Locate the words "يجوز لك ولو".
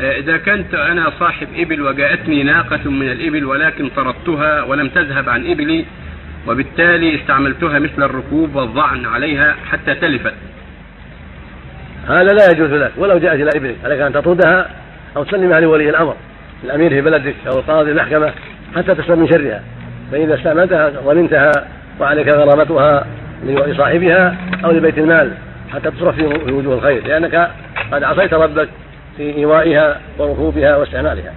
12.50-13.18